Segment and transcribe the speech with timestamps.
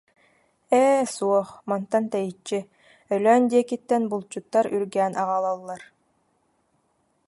[0.81, 2.59] Ээ, суох, мантан тэйиччи,
[3.13, 5.81] Өлөөн диэкиттэн булчуттар үргээн аҕалаллар